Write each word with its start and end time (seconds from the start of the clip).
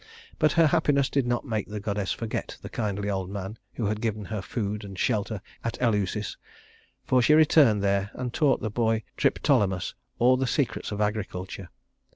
But 0.39 0.53
her 0.53 0.65
happiness 0.65 1.11
did 1.11 1.27
not 1.27 1.45
make 1.45 1.67
the 1.67 1.79
goddess 1.79 2.11
forget 2.11 2.57
the 2.63 2.69
kindly 2.69 3.07
old 3.07 3.29
man 3.29 3.59
who 3.75 3.85
had 3.85 4.01
given 4.01 4.25
her 4.25 4.41
food 4.41 4.83
and 4.83 4.97
shelter 4.97 5.43
at 5.63 5.77
Eleusis, 5.79 6.37
for 7.05 7.21
she 7.21 7.35
returned 7.35 7.83
there 7.83 8.09
and 8.15 8.33
taught 8.33 8.61
the 8.63 8.71
boy 8.71 9.03
Triptolemus 9.15 9.93
all 10.17 10.37
the 10.37 10.47
secrets 10.47 10.91
of 10.91 11.01
agriculture. 11.01 11.69